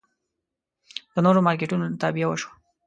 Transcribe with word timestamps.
د 1.13 1.15
نورو 1.25 1.39
مارکېټونو 1.47 1.85
تابیا 2.01 2.25
وشوه. 2.27 2.51